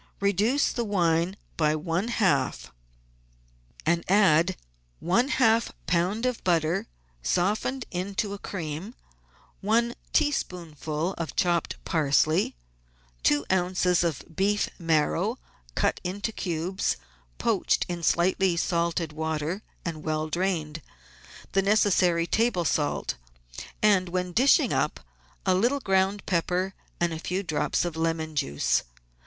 [0.19, 2.73] Reduce the wine by one half,
[3.85, 4.55] and add
[4.99, 6.25] one half lb.
[6.25, 6.87] of butter
[7.21, 8.95] softened into a cream;
[9.59, 12.55] one teaspoonful of chopped parsley,
[13.21, 14.03] two oz.
[14.03, 15.37] of beef marrow
[15.75, 16.97] cut into cubes,
[17.37, 20.81] poached in slightly salted water and well drained,
[21.51, 23.17] the necessary table salt,
[23.83, 24.99] and, when dishing up,
[25.45, 28.81] a little ground pepper and a few drops of lemon juice.